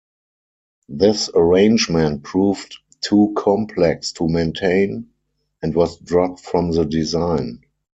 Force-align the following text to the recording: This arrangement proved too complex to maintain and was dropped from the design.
This 0.89 1.29
arrangement 1.35 2.23
proved 2.23 2.75
too 3.01 3.33
complex 3.37 4.11
to 4.13 4.27
maintain 4.27 5.11
and 5.61 5.75
was 5.75 5.99
dropped 5.99 6.39
from 6.39 6.71
the 6.71 6.85
design. 6.85 7.61